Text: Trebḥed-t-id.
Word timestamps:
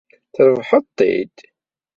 Trebḥed-t-id. 0.35 1.35